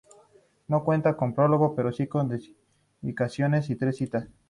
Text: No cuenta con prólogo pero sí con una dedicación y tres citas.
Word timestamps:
No 0.67 0.83
cuenta 0.83 1.15
con 1.15 1.35
prólogo 1.35 1.75
pero 1.75 1.91
sí 1.91 2.07
con 2.07 2.25
una 2.25 2.39
dedicación 3.03 3.53
y 3.69 3.75
tres 3.75 3.97
citas. 3.97 4.27